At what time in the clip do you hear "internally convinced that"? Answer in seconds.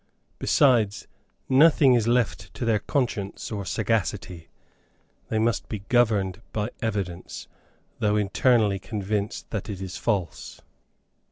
8.15-9.69